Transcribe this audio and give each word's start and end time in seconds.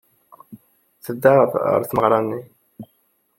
Tedda 1.03 1.33
ɣer 1.67 1.81
tmeɣra-nni. 1.89 2.41